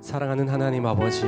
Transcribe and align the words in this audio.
사랑하는 0.00 0.48
하나님 0.48 0.86
아버지, 0.86 1.24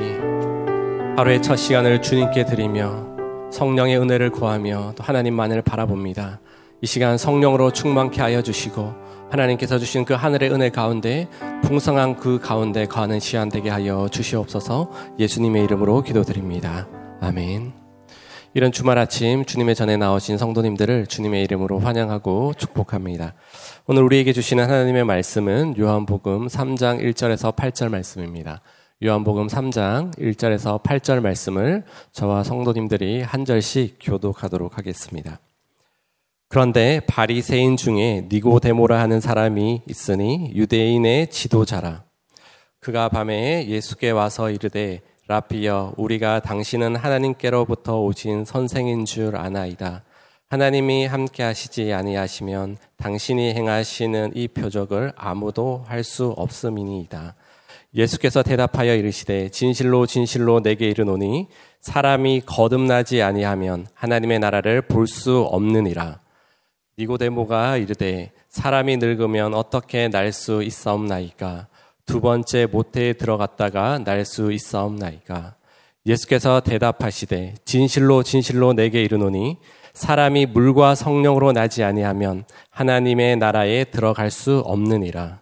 하루의 1.16 1.42
첫 1.42 1.56
시간을 1.56 2.00
주님께 2.02 2.44
드리며 2.44 3.50
성령의 3.50 3.98
은혜를 3.98 4.30
구하며 4.30 4.92
또 4.96 5.02
하나님만을 5.02 5.62
바라봅니다. 5.62 6.40
이 6.80 6.86
시간 6.86 7.18
성령으로 7.18 7.72
충만케 7.72 8.22
하여 8.22 8.42
주시고 8.42 8.94
하나님께서 9.30 9.78
주신 9.78 10.04
그 10.04 10.14
하늘의 10.14 10.50
은혜 10.52 10.70
가운데 10.70 11.28
풍성한 11.62 12.16
그 12.16 12.38
가운데 12.38 12.86
거하는 12.86 13.20
시간 13.20 13.48
되게 13.48 13.68
하여 13.68 14.08
주시옵소서 14.08 14.90
예수님의 15.18 15.64
이름으로 15.64 16.02
기도드립니다. 16.02 16.88
아멘. 17.20 17.79
이런 18.52 18.72
주말 18.72 18.98
아침 18.98 19.44
주님의 19.44 19.76
전에 19.76 19.96
나오신 19.96 20.36
성도님들을 20.36 21.06
주님의 21.06 21.44
이름으로 21.44 21.78
환영하고 21.78 22.54
축복합니다. 22.54 23.34
오늘 23.86 24.02
우리에게 24.02 24.32
주시는 24.32 24.64
하나님의 24.64 25.04
말씀은 25.04 25.78
요한복음 25.78 26.48
3장 26.48 27.00
1절에서 27.00 27.54
8절 27.54 27.90
말씀입니다. 27.90 28.60
요한복음 29.04 29.46
3장 29.46 30.18
1절에서 30.18 30.82
8절 30.82 31.20
말씀을 31.20 31.84
저와 32.10 32.42
성도님들이 32.42 33.22
한 33.22 33.44
절씩 33.44 33.98
교독하도록 34.00 34.76
하겠습니다. 34.76 35.38
그런데 36.48 36.98
바리새인 37.06 37.76
중에 37.76 38.26
니고데모라 38.32 38.98
하는 38.98 39.20
사람이 39.20 39.82
있으니 39.88 40.50
유대인의 40.56 41.30
지도자라. 41.30 42.02
그가 42.80 43.10
밤에 43.10 43.68
예수께 43.68 44.10
와서 44.10 44.50
이르되 44.50 45.02
라피여 45.30 45.94
우리가 45.96 46.40
당신은 46.40 46.96
하나님께로부터 46.96 48.00
오신 48.00 48.44
선생인 48.44 49.04
줄 49.04 49.36
아나이다. 49.36 50.02
하나님이 50.48 51.06
함께 51.06 51.44
하시지 51.44 51.92
아니하시면 51.92 52.76
당신이 52.96 53.54
행하시는 53.54 54.32
이 54.34 54.48
표적을 54.48 55.12
아무도 55.14 55.84
할 55.86 56.02
수 56.02 56.30
없음이니이다. 56.36 57.36
예수께서 57.94 58.42
대답하여 58.42 58.96
이르시되 58.96 59.50
진실로 59.50 60.04
진실로 60.04 60.62
내게 60.62 60.88
이르노니 60.88 61.46
사람이 61.80 62.40
거듭나지 62.44 63.22
아니하면 63.22 63.86
하나님의 63.94 64.40
나라를 64.40 64.82
볼 64.82 65.06
수 65.06 65.42
없느니라. 65.42 66.18
니고데모가 66.98 67.76
이르되 67.76 68.32
사람이 68.48 68.96
늙으면 68.96 69.54
어떻게 69.54 70.08
날 70.08 70.32
수 70.32 70.64
있사옵나이까? 70.64 71.68
두 72.06 72.20
번째 72.20 72.66
모태에 72.66 73.14
들어갔다가 73.14 73.98
날 73.98 74.24
수 74.24 74.52
있사옵나이까? 74.52 75.54
예수께서 76.06 76.60
대답하시되 76.60 77.54
진실로 77.64 78.22
진실로 78.22 78.72
내게 78.72 79.02
이르노니 79.02 79.58
사람이 79.92 80.46
물과 80.46 80.94
성령으로 80.94 81.52
나지 81.52 81.84
아니하면 81.84 82.44
하나님의 82.70 83.36
나라에 83.36 83.84
들어갈 83.84 84.30
수 84.30 84.60
없느니라. 84.60 85.40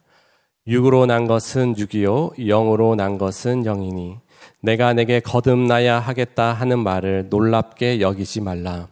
육으로 0.66 1.06
난 1.06 1.26
것은 1.26 1.76
육이요 1.78 2.32
영으로 2.38 2.94
난 2.94 3.18
것은 3.18 3.62
영이니 3.62 4.16
내가 4.60 4.92
내게 4.92 5.20
거듭나야 5.20 5.98
하겠다 5.98 6.52
하는 6.52 6.80
말을 6.80 7.28
놀랍게 7.30 8.00
여기지 8.00 8.40
말라. 8.40 8.88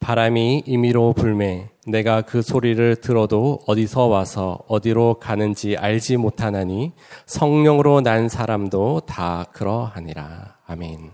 바람이 0.00 0.64
임의로 0.66 1.12
불매 1.12 1.68
내가 1.86 2.22
그 2.22 2.42
소리를 2.42 2.96
들어도 2.96 3.60
어디서 3.66 4.06
와서 4.06 4.60
어디로 4.68 5.18
가는지 5.20 5.76
알지 5.76 6.16
못하나니 6.16 6.92
성령으로 7.26 8.00
난 8.00 8.28
사람도 8.28 9.02
다 9.06 9.46
그러하니라. 9.52 10.56
아멘. 10.66 11.10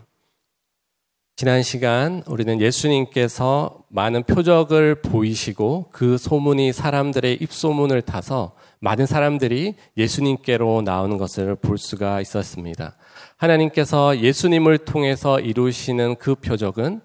지난 1.36 1.62
시간 1.62 2.22
우리는 2.26 2.60
예수님께서 2.60 3.78
많은 3.88 4.24
표적을 4.24 5.00
보이시고 5.00 5.86
그 5.90 6.18
소문이 6.18 6.72
사람들의 6.72 7.38
입소문을 7.40 8.02
타서 8.02 8.52
많은 8.80 9.06
사람들이 9.06 9.74
예수님께로 9.96 10.82
나오는 10.82 11.16
것을 11.16 11.54
볼 11.56 11.78
수가 11.78 12.20
있었습니다. 12.20 12.94
하나님께서 13.38 14.18
예수님을 14.20 14.78
통해서 14.78 15.40
이루시는 15.40 16.16
그 16.16 16.34
표적은 16.34 17.00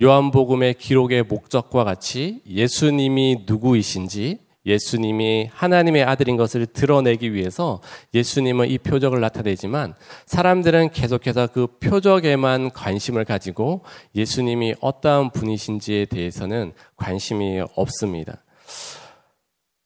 요한복음의 0.00 0.74
기록의 0.74 1.24
목적과 1.24 1.84
같이 1.84 2.40
예수님이 2.46 3.44
누구이신지 3.46 4.38
예수님이 4.66 5.48
하나님의 5.52 6.04
아들인 6.04 6.36
것을 6.36 6.66
드러내기 6.66 7.32
위해서 7.32 7.80
예수님은 8.14 8.68
이 8.68 8.78
표적을 8.78 9.20
나타내지만 9.20 9.94
사람들은 10.26 10.90
계속해서 10.90 11.48
그 11.48 11.66
표적에만 11.80 12.72
관심을 12.72 13.24
가지고 13.24 13.82
예수님이 14.14 14.74
어떠한 14.80 15.30
분이신지에 15.30 16.04
대해서는 16.06 16.74
관심이 16.96 17.62
없습니다. 17.74 18.44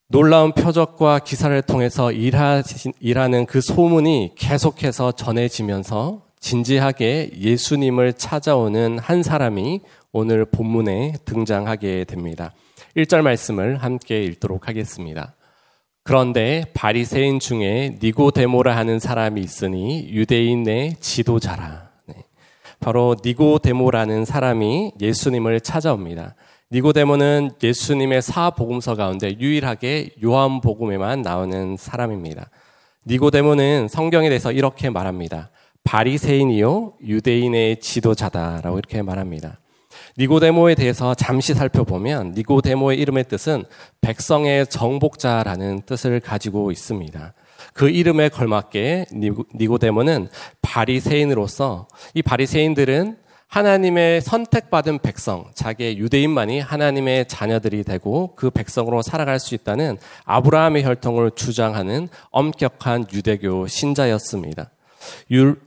놀라운 0.09 0.53
표적과 0.53 1.21
기사를 1.21 1.63
통해서 1.63 2.13
일하는 2.13 3.47
그 3.47 3.61
소문이 3.61 4.33
계속해서 4.37 5.13
전해지면서 5.13 6.23
진지하게 6.41 7.31
예수님을 7.39 8.15
찾아오는 8.15 8.99
한 8.99 9.23
사람이 9.23 9.81
오늘 10.13 10.45
본문에 10.45 11.15
등장하게 11.25 12.05
됩니다. 12.05 12.53
1절 12.97 13.23
말씀을 13.23 13.83
함께 13.83 14.23
읽도록 14.25 14.69
하겠습니다. 14.69 15.35
그런데 16.05 16.65
바리새인 16.75 17.41
중에 17.41 17.97
니고데모라 18.03 18.77
하는 18.77 18.99
사람이 18.99 19.41
있으니 19.41 20.09
유대인의 20.11 20.97
지도자라. 21.01 21.91
네. 22.07 22.17
바로 22.79 23.17
니고데모라는 23.25 24.27
사람이 24.27 24.93
예수님을 25.01 25.61
찾아옵니다. 25.61 26.35
니고데모는 26.73 27.53
예수님의 27.63 28.21
사복음서 28.21 28.97
가운데 28.97 29.39
유일하게 29.39 30.11
요한복음에만 30.23 31.23
나오는 31.23 31.77
사람입니다. 31.79 32.51
니고데모는 33.07 33.89
성경에 33.89 34.29
대해서 34.29 34.53
이렇게 34.53 34.91
말합니다. 34.91 35.51
바리새인이요 35.85 36.95
유대인의 37.03 37.81
지도자다라고 37.81 38.79
이렇게 38.79 39.03
말합니다. 39.03 39.59
니고데모에 40.19 40.75
대해서 40.75 41.15
잠시 41.15 41.55
살펴보면 41.55 42.33
니고데모의 42.33 42.99
이름의 42.99 43.25
뜻은 43.25 43.65
백성의 44.01 44.67
정복자라는 44.67 45.83
뜻을 45.87 46.21
가지고 46.21 46.71
있습니다. 46.71 47.33
그 47.73 47.89
이름에 47.89 48.29
걸맞게 48.29 49.07
니고데모는 49.55 50.29
바리새인으로서 50.61 51.89
이 52.15 52.23
바리새인들은 52.23 53.17
하나님의 53.53 54.23
선택받은 54.23 55.01
백성, 55.01 55.51
자기의 55.55 55.99
유대인만이 55.99 56.61
하나님의 56.61 57.29
자녀들이 57.29 57.85
되고 57.85 58.35
그 58.35 58.49
백성으로 58.49 59.03
살아갈 59.03 59.39
수 59.39 59.55
있다는 59.55 59.99
아브라함의 60.25 60.85
혈통을 60.85 61.33
주장하는 61.33 62.09
엄격한 62.31 63.09
유대교 63.13 63.67
신자였습니다. 63.67 64.71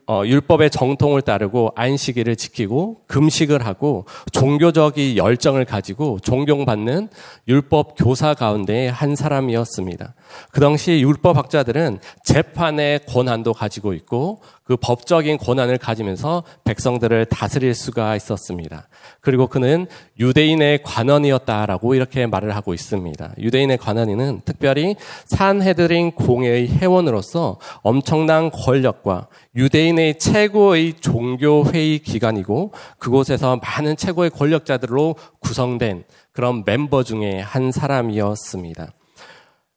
율, 0.06 0.16
어, 0.16 0.24
율법의 0.26 0.70
정통을 0.70 1.22
따르고 1.22 1.72
안식일을 1.76 2.36
지키고 2.36 2.98
금식을 3.08 3.66
하고 3.66 4.06
종교적인 4.32 5.18
열정을 5.18 5.66
가지고 5.66 6.20
존경받는 6.20 7.10
율법 7.48 7.96
교사 7.98 8.34
가운데 8.34 8.88
한 8.88 9.16
사람이었습니다. 9.16 10.14
그 10.52 10.60
당시 10.60 11.02
율법학자들은 11.02 12.00
재판의 12.24 13.02
권한도 13.08 13.54
가지고 13.54 13.94
있고 13.94 14.42
그 14.64 14.76
법적인 14.78 15.38
권한을 15.38 15.78
가지면서 15.78 16.44
백성들을 16.64 17.26
다스릴 17.26 17.76
수가 17.76 18.16
있었습니다. 18.16 18.88
그리고 19.22 19.46
그는 19.46 19.86
유대인의 20.20 20.82
관원이었다라고 20.82 21.94
이렇게 21.94 22.26
말을 22.26 22.56
하고 22.56 22.74
있습니다. 22.74 23.34
유대인의 23.38 23.78
관원이는 23.78 24.42
특별히 24.44 24.96
산헤드린 25.26 26.14
공회의 26.14 26.68
회원으로서 26.68 27.60
엄청난 27.84 28.50
권력과 28.50 29.28
유대인 29.56 29.95
의 30.00 30.18
최고의 30.20 30.94
종교회의 30.94 32.00
기관이고 32.00 32.72
그곳에서 32.98 33.58
많은 33.58 33.96
최고의 33.96 34.30
권력자들로 34.32 35.16
구성된 35.40 36.04
그런 36.32 36.64
멤버 36.66 37.04
중에 37.04 37.40
한 37.40 37.72
사람이었습니다. 37.72 38.92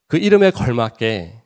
그 0.09 0.17
이름에 0.17 0.51
걸맞게 0.51 1.43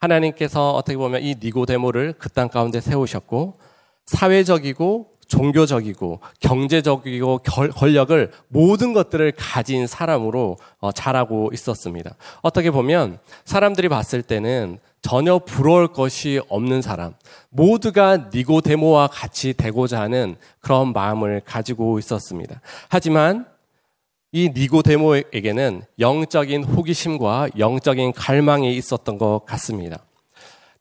하나님께서 0.00 0.72
어떻게 0.72 0.96
보면 0.96 1.22
이 1.22 1.36
니고데모를 1.42 2.14
그 2.14 2.28
땅 2.30 2.48
가운데 2.48 2.80
세우셨고 2.80 3.54
사회적이고 4.06 5.12
종교적이고 5.28 6.20
경제적이고 6.40 7.38
권력을 7.76 8.32
모든 8.48 8.92
것들을 8.92 9.32
가진 9.36 9.86
사람으로 9.86 10.58
어, 10.80 10.90
자라고 10.92 11.50
있었습니다. 11.52 12.16
어떻게 12.42 12.70
보면 12.72 13.18
사람들이 13.44 13.88
봤을 13.88 14.22
때는 14.22 14.80
전혀 15.02 15.38
부러울 15.38 15.88
것이 15.88 16.40
없는 16.48 16.82
사람, 16.82 17.14
모두가 17.48 18.28
니고데모와 18.32 19.08
같이 19.08 19.54
되고자 19.54 20.00
하는 20.00 20.36
그런 20.60 20.92
마음을 20.92 21.40
가지고 21.44 21.98
있었습니다. 21.98 22.60
하지만 22.88 23.46
이 24.32 24.50
니고데모에게는 24.54 25.82
영적인 25.98 26.64
호기심과 26.64 27.50
영적인 27.58 28.12
갈망이 28.12 28.76
있었던 28.76 29.18
것 29.18 29.44
같습니다. 29.46 30.04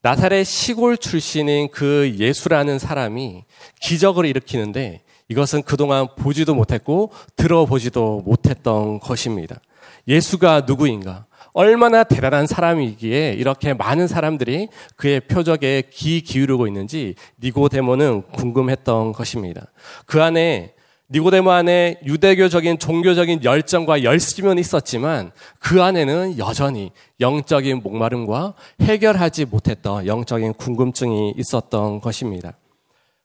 나사렛 0.01 0.45
시골 0.45 0.97
출신인 0.97 1.69
그 1.71 2.15
예수라는 2.17 2.79
사람이 2.79 3.43
기적을 3.81 4.25
일으키는데 4.25 5.01
이것은 5.29 5.63
그동안 5.63 6.07
보지도 6.15 6.55
못했고 6.55 7.11
들어보지도 7.35 8.21
못했던 8.25 8.99
것입니다. 8.99 9.59
예수가 10.07 10.61
누구인가? 10.61 11.25
얼마나 11.53 12.03
대단한 12.03 12.47
사람이기에 12.47 13.33
이렇게 13.33 13.73
많은 13.73 14.07
사람들이 14.07 14.69
그의 14.95 15.21
표적에 15.21 15.83
귀 15.91 16.21
기울이고 16.21 16.67
있는지 16.67 17.15
니고데모는 17.41 18.23
궁금했던 18.31 19.13
것입니다. 19.13 19.67
그 20.05 20.21
안에 20.21 20.73
니고데모 21.11 21.49
안에 21.49 21.99
유대교적인 22.05 22.77
종교적인 22.77 23.43
열정과 23.43 24.03
열심은 24.03 24.59
있었지만 24.59 25.31
그 25.57 25.81
안에는 25.81 26.37
여전히 26.37 26.91
영적인 27.19 27.81
목마름과 27.81 28.53
해결하지 28.81 29.45
못했던 29.45 30.05
영적인 30.05 30.53
궁금증이 30.53 31.33
있었던 31.35 31.99
것입니다. 31.99 32.53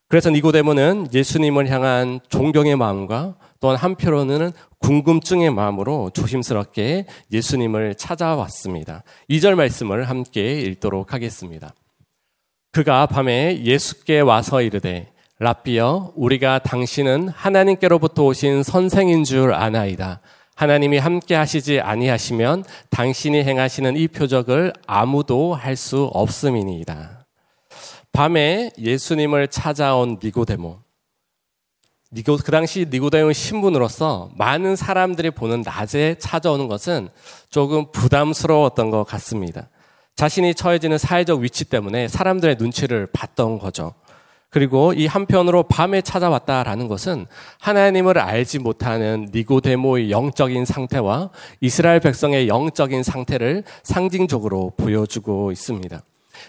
그래서 0.07 0.31
니고데모는 0.31 1.09
예수님을 1.13 1.69
향한 1.69 2.19
존경의 2.29 2.75
마음과 2.75 3.35
또한 3.59 3.77
한편으로는 3.77 4.51
궁금증의 4.79 5.51
마음으로 5.51 6.11
조심스럽게 6.13 7.05
예수님을 7.31 7.95
찾아왔습니다. 7.95 9.03
2절 9.29 9.55
말씀을 9.55 10.09
함께 10.09 10.59
읽도록 10.61 11.13
하겠습니다. 11.13 11.73
그가 12.71 13.05
밤에 13.05 13.63
예수께 13.63 14.19
와서 14.19 14.61
이르되 14.61 15.11
라비여 15.39 16.13
우리가 16.15 16.59
당신은 16.59 17.29
하나님께로부터 17.29 18.25
오신 18.25 18.63
선생인 18.63 19.23
줄 19.23 19.53
아나이다. 19.53 20.21
하나님이 20.55 20.97
함께 20.99 21.35
하시지 21.35 21.81
아니하시면 21.81 22.63
당신이 22.89 23.43
행하시는 23.43 23.97
이 23.97 24.07
표적을 24.07 24.71
아무도 24.87 25.53
할 25.53 25.75
수 25.75 26.05
없음이니이다. 26.13 27.25
밤에 28.13 28.71
예수님을 28.79 29.49
찾아온 29.49 30.17
니고데모. 30.23 30.84
그 32.23 32.51
당시 32.51 32.87
니고데모 32.89 33.33
신분으로서 33.33 34.29
많은 34.37 34.75
사람들이 34.75 35.31
보는 35.31 35.63
낮에 35.65 36.15
찾아오는 36.19 36.67
것은 36.67 37.09
조금 37.49 37.91
부담스러웠던 37.91 38.89
것 38.89 39.03
같습니다. 39.03 39.67
자신이 40.15 40.53
처해지는 40.55 40.97
사회적 40.97 41.41
위치 41.41 41.65
때문에 41.65 42.07
사람들의 42.07 42.55
눈치를 42.57 43.07
봤던 43.07 43.59
거죠. 43.59 43.93
그리고 44.49 44.93
이 44.93 45.05
한편으로 45.05 45.63
밤에 45.63 46.01
찾아왔다라는 46.01 46.87
것은 46.87 47.25
하나님을 47.59 48.17
알지 48.17 48.59
못하는 48.59 49.27
니고데모의 49.33 50.11
영적인 50.11 50.63
상태와 50.63 51.31
이스라엘 51.59 51.99
백성의 51.99 52.47
영적인 52.47 53.03
상태를 53.03 53.63
상징적으로 53.83 54.71
보여주고 54.77 55.51
있습니다. 55.51 55.99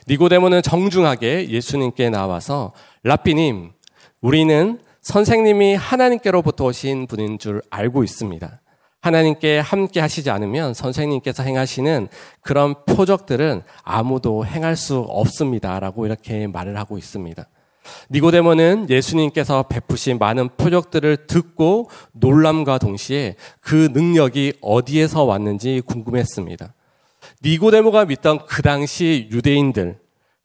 니고데모는 0.08 0.62
정중하게 0.62 1.48
예수님께 1.48 2.10
나와서 2.10 2.72
라삐님, 3.02 3.72
우리는 4.20 4.78
선생님이 5.06 5.76
하나님께로부터 5.76 6.64
오신 6.64 7.06
분인 7.06 7.38
줄 7.38 7.62
알고 7.70 8.02
있습니다. 8.02 8.60
하나님께 9.00 9.60
함께 9.60 10.00
하시지 10.00 10.30
않으면 10.30 10.74
선생님께서 10.74 11.44
행하시는 11.44 12.08
그런 12.40 12.74
표적들은 12.86 13.62
아무도 13.84 14.44
행할 14.44 14.74
수 14.74 14.98
없습니다. 14.98 15.78
라고 15.78 16.06
이렇게 16.06 16.48
말을 16.48 16.76
하고 16.76 16.98
있습니다. 16.98 17.48
니고데모는 18.10 18.90
예수님께서 18.90 19.62
베푸신 19.68 20.18
많은 20.18 20.48
표적들을 20.56 21.28
듣고 21.28 21.88
놀람과 22.10 22.78
동시에 22.78 23.36
그 23.60 23.90
능력이 23.92 24.54
어디에서 24.60 25.22
왔는지 25.22 25.82
궁금했습니다. 25.86 26.74
니고데모가 27.44 28.06
믿던 28.06 28.44
그 28.46 28.60
당시 28.60 29.28
유대인들 29.30 30.00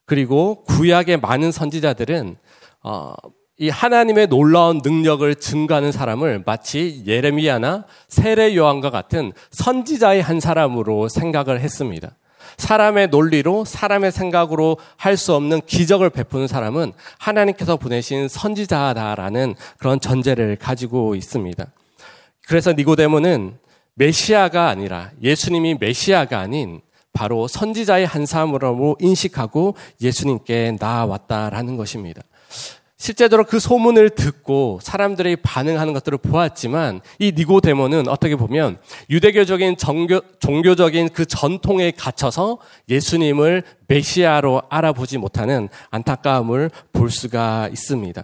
그리고 0.06 0.64
구약의 0.66 1.18
많은 1.18 1.52
선지자들은 1.52 2.38
어, 2.84 3.14
이 3.62 3.70
하나님의 3.70 4.26
놀라운 4.26 4.82
능력을 4.84 5.36
증가하는 5.36 5.92
사람을 5.92 6.42
마치 6.48 7.04
예레미야나 7.06 7.86
세례 8.08 8.56
요한과 8.56 8.90
같은 8.90 9.34
선지자의 9.52 10.24
한 10.24 10.40
사람으로 10.40 11.10
생각을 11.10 11.60
했습니다. 11.60 12.10
사람의 12.58 13.10
논리로 13.10 13.64
사람의 13.64 14.12
생각으로 14.14 14.78
할 14.98 15.16
수 15.16 15.36
없는 15.36 15.62
기적을 15.68 16.10
베푸는 16.10 16.48
사람은 16.48 16.94
하나님께서 17.20 17.78
보내신 17.78 18.30
선지자다라는 18.30 19.54
그런 19.78 20.00
전제를 20.00 20.56
가지고 20.56 21.14
있습니다. 21.14 21.64
그래서 22.48 22.74
니고데모는 22.74 23.60
메시아가 23.94 24.70
아니라 24.70 25.12
예수님이 25.22 25.78
메시아가 25.80 26.40
아닌 26.40 26.82
바로 27.14 27.48
선지자의 27.48 28.08
한 28.08 28.26
사람으로 28.26 28.98
인식하고 29.00 29.76
예수님께 30.02 30.78
나아왔다라는 30.80 31.78
것입니다. 31.78 32.24
실제적으로 33.02 33.46
그 33.46 33.60
소문을 33.60 34.12
듣고 34.12 34.78
사람들이 34.84 35.38
반응하는 35.38 35.92
것들을 35.94 36.20
보았지만 36.20 37.02
이 37.18 37.34
니고데모는 37.36 38.08
어떻게 38.08 38.36
보면 38.36 38.78
유대교적인 39.10 39.78
정교, 39.78 40.22
종교적인 40.38 41.10
그 41.10 41.26
전통에 41.26 41.90
갇혀서 41.98 42.60
예수님을 42.90 43.64
메시아로 43.88 44.62
알아보지 44.70 45.18
못하는 45.18 45.68
안타까움을 45.90 46.70
볼 46.94 47.10
수가 47.10 47.70
있습니다. 47.72 48.24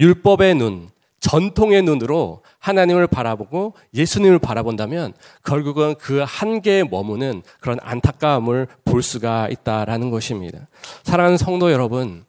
율법의 0.00 0.54
눈, 0.54 0.88
전통의 1.20 1.82
눈으로 1.82 2.42
하나님을 2.60 3.06
바라보고 3.06 3.74
예수님을 3.92 4.38
바라본다면 4.38 5.12
결국은 5.44 5.96
그 5.96 6.24
한계에 6.26 6.82
머무는 6.84 7.42
그런 7.60 7.76
안타까움을 7.82 8.68
볼 8.86 9.02
수가 9.02 9.50
있다라는 9.50 10.10
것입니다. 10.10 10.60
사랑하는 11.02 11.36
성도 11.36 11.70
여러분, 11.70 12.24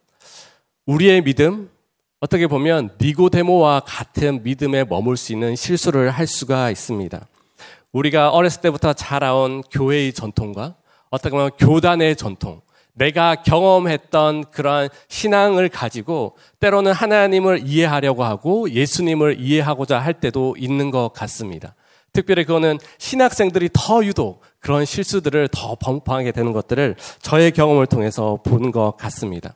우리의 0.88 1.22
믿음, 1.22 1.70
어떻게 2.22 2.48
보면 2.48 2.92
니고데모와 3.02 3.82
같은 3.82 4.42
믿음에 4.44 4.84
머물 4.86 5.18
수 5.18 5.34
있는 5.34 5.56
실수를 5.56 6.10
할 6.10 6.28
수가 6.28 6.72
있습니다. 6.72 7.28
우리가 7.92 8.30
어렸을 8.30 8.62
때부터 8.62 8.94
자라온 8.94 9.62
교회의 9.72 10.14
전통과 10.14 10.76
어떻게 11.10 11.32
보면 11.32 11.52
교단의 11.58 12.16
전통, 12.16 12.62
내가 12.94 13.36
경험했던 13.36 14.46
그런 14.52 14.90
신앙을 15.10 15.70
가지고 15.70 16.38
때로는 16.60 16.94
하나님을 16.94 17.62
이해하려고 17.66 18.24
하고 18.24 18.70
예수님을 18.70 19.40
이해하고자 19.40 20.00
할 20.00 20.14
때도 20.14 20.56
있는 20.58 20.92
것 20.92 21.12
같습니다. 21.14 21.76
특별히 22.14 22.46
그거는 22.46 22.80
신학생들이 22.98 23.70
더 23.74 24.06
유독 24.06 24.42
그런 24.62 24.86
실수들을 24.86 25.50
더 25.50 25.76
범하게 25.76 26.32
되는 26.32 26.54
것들을 26.54 26.96
저의 27.22 27.52
경험을 27.52 27.88
통해서 27.88 28.40
보는 28.44 28.72
것 28.72 28.96
같습니다. 28.98 29.56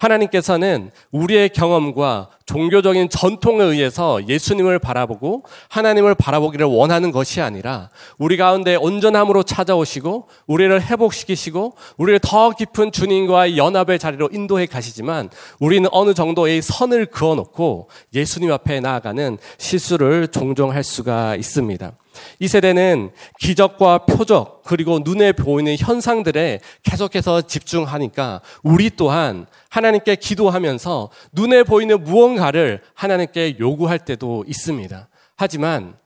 하나님께서는 0.00 0.90
우리의 1.12 1.50
경험과 1.50 2.30
종교적인 2.46 3.10
전통에 3.10 3.62
의해서 3.62 4.26
예수님을 4.26 4.80
바라보고 4.80 5.44
하나님을 5.68 6.16
바라보기를 6.16 6.66
원하는 6.66 7.12
것이 7.12 7.40
아니라 7.40 7.90
우리 8.18 8.36
가운데 8.36 8.74
온전함으로 8.74 9.44
찾아오시고 9.44 10.28
우리를 10.46 10.82
회복시키시고 10.82 11.74
우리를 11.98 12.18
더 12.20 12.50
깊은 12.50 12.90
주님과의 12.90 13.56
연합의 13.56 13.98
자리로 13.98 14.30
인도해 14.32 14.66
가시지만 14.66 15.28
우리는 15.60 15.88
어느 15.92 16.14
정도의 16.14 16.62
선을 16.62 17.06
그어놓고 17.06 17.88
예수님 18.14 18.50
앞에 18.50 18.80
나아가는 18.80 19.38
실수를 19.58 20.28
종종 20.28 20.72
할 20.72 20.82
수가 20.82 21.36
있습니다. 21.36 21.92
이 22.38 22.48
세대는 22.48 23.10
기적과 23.38 24.06
표적 24.06 24.62
그리고 24.64 24.98
눈에 24.98 25.32
보이는 25.32 25.76
현상들에 25.78 26.60
계속해서 26.82 27.42
집중하니까 27.42 28.40
우리 28.62 28.90
또한 28.90 29.46
하나님께 29.68 30.16
기도하면서 30.16 31.10
눈에 31.32 31.62
보이는 31.62 32.02
무언가를 32.02 32.82
하나님께 32.94 33.58
요구할 33.58 33.98
때도 33.98 34.44
있습니다. 34.46 35.08
하지만 35.36 35.96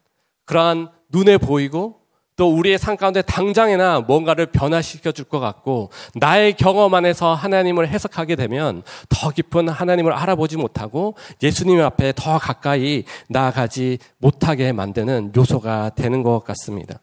그러한 0.44 0.90
눈에 1.10 1.38
보이고 1.38 2.03
또 2.36 2.52
우리의 2.52 2.78
삶 2.78 2.96
가운데 2.96 3.22
당장에나 3.22 4.00
뭔가를 4.00 4.46
변화시켜 4.46 5.12
줄 5.12 5.24
것 5.24 5.40
같고 5.40 5.90
나의 6.14 6.54
경험 6.54 6.92
안에서 6.94 7.34
하나님을 7.34 7.88
해석하게 7.88 8.36
되면 8.36 8.82
더 9.08 9.30
깊은 9.30 9.68
하나님을 9.68 10.12
알아보지 10.12 10.56
못하고 10.56 11.16
예수님 11.42 11.80
앞에 11.80 12.12
더 12.14 12.38
가까이 12.38 13.04
나아가지 13.28 13.98
못하게 14.18 14.72
만드는 14.72 15.32
요소가 15.36 15.90
되는 15.96 16.22
것 16.22 16.44
같습니다. 16.44 17.00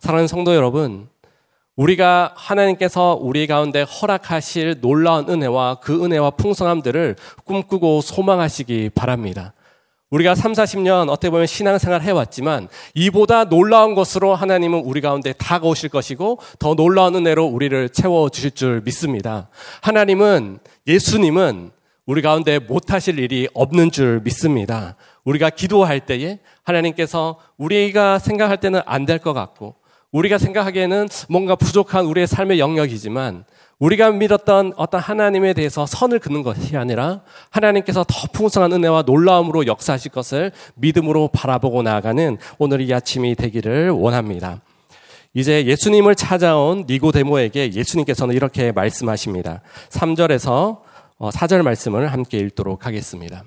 사랑하는 0.00 0.28
성도 0.28 0.54
여러분, 0.54 1.08
우리가 1.76 2.32
하나님께서 2.36 3.18
우리 3.20 3.48
가운데 3.48 3.82
허락하실 3.82 4.80
놀라운 4.80 5.28
은혜와 5.28 5.76
그 5.82 6.04
은혜와 6.04 6.30
풍성함들을 6.30 7.16
꿈꾸고 7.44 8.00
소망하시기 8.00 8.90
바랍니다. 8.94 9.52
우리가 10.14 10.36
3, 10.36 10.52
40년 10.52 11.08
어떻게 11.08 11.28
보면 11.28 11.46
신앙생활 11.48 12.00
해왔지만 12.02 12.68
이보다 12.94 13.44
놀라운 13.46 13.96
것으로 13.96 14.36
하나님은 14.36 14.82
우리 14.84 15.00
가운데 15.00 15.32
다가오실 15.32 15.88
것이고 15.88 16.38
더 16.60 16.74
놀라운 16.74 17.16
은혜로 17.16 17.44
우리를 17.44 17.88
채워주실 17.88 18.52
줄 18.52 18.80
믿습니다. 18.84 19.48
하나님은, 19.82 20.60
예수님은 20.86 21.72
우리 22.06 22.22
가운데 22.22 22.60
못하실 22.60 23.18
일이 23.18 23.48
없는 23.54 23.90
줄 23.90 24.20
믿습니다. 24.22 24.94
우리가 25.24 25.50
기도할 25.50 25.98
때에 26.06 26.38
하나님께서 26.62 27.40
우리가 27.56 28.20
생각할 28.20 28.58
때는 28.58 28.82
안 28.86 29.06
될 29.06 29.18
것 29.18 29.32
같고 29.32 29.74
우리가 30.12 30.38
생각하기에는 30.38 31.08
뭔가 31.28 31.56
부족한 31.56 32.06
우리의 32.06 32.28
삶의 32.28 32.60
영역이지만 32.60 33.44
우리가 33.78 34.10
믿었던 34.12 34.72
어떤 34.76 35.00
하나님에 35.00 35.52
대해서 35.52 35.86
선을 35.86 36.18
긋는 36.20 36.42
것이 36.42 36.76
아니라 36.76 37.22
하나님께서 37.50 38.04
더 38.04 38.14
풍성한 38.32 38.72
은혜와 38.72 39.02
놀라움으로 39.02 39.66
역사하실 39.66 40.12
것을 40.12 40.52
믿음으로 40.76 41.28
바라보고 41.32 41.82
나아가는 41.82 42.38
오늘 42.58 42.80
이 42.80 42.92
아침이 42.94 43.34
되기를 43.34 43.90
원합니다. 43.90 44.60
이제 45.34 45.66
예수님을 45.66 46.14
찾아온 46.14 46.84
니고데모에게 46.88 47.72
예수님께서는 47.72 48.34
이렇게 48.36 48.70
말씀하십니다. 48.70 49.62
3절에서 49.90 50.78
4절 51.18 51.60
어, 51.60 51.62
말씀을 51.64 52.12
함께 52.12 52.38
읽도록 52.38 52.86
하겠습니다. 52.86 53.44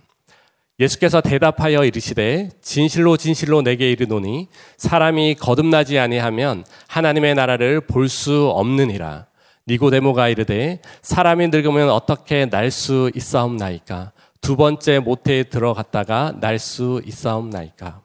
예수께서 0.79 1.21
대답하여 1.21 1.85
이르시되 1.85 2.49
진실로 2.61 3.17
진실로 3.17 3.61
내게 3.61 3.91
이르노니 3.91 4.47
사람이 4.77 5.35
거듭나지 5.35 5.97
아니하면 5.97 6.65
하나님의 6.87 7.35
나라를 7.35 7.81
볼 7.81 8.09
수 8.09 8.49
없느니라. 8.49 9.25
니고데모가 9.67 10.29
이르되 10.29 10.81
사람이 11.01 11.49
늙으면 11.49 11.89
어떻게 11.89 12.45
날 12.45 12.71
수 12.71 13.11
있사옵나이까? 13.15 14.11
두 14.41 14.55
번째 14.55 14.99
모태에 14.99 15.43
들어갔다가 15.43 16.33
날 16.39 16.57
수 16.57 17.01
있사옵나이까? 17.05 18.01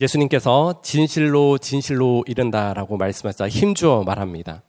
예수님께서 0.00 0.80
진실로 0.82 1.58
진실로 1.58 2.24
이른다라고 2.26 2.96
말씀하사 2.96 3.48
힘주어 3.48 4.02
말합니다. 4.02 4.62